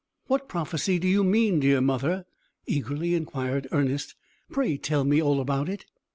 [0.25, 2.25] "What prophecy do you mean, dear mother?"
[2.65, 4.15] eagerly inquired Ernest.
[4.49, 5.85] "Pray tell me all about it!"